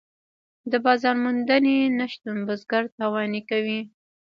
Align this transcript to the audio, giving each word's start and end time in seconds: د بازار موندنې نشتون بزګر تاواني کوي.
د 0.71 0.73
بازار 0.85 1.15
موندنې 1.23 1.75
نشتون 1.99 2.37
بزګر 2.47 2.83
تاواني 2.97 3.41
کوي. 3.49 3.79